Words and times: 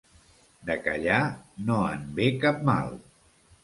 De 0.69 0.77
callar 0.87 1.21
no 1.69 1.79
en 1.93 2.11
ve 2.19 2.29
cap 2.45 2.69
mal. 2.75 2.95